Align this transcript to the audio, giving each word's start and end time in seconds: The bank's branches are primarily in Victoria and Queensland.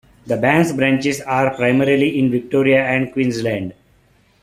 The 0.25 0.35
bank's 0.35 0.71
branches 0.71 1.21
are 1.21 1.53
primarily 1.53 2.17
in 2.17 2.31
Victoria 2.31 2.83
and 2.83 3.13
Queensland. 3.13 3.75